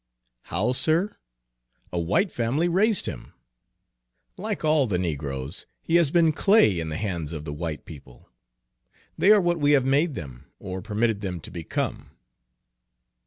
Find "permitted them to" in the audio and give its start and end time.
10.81-11.51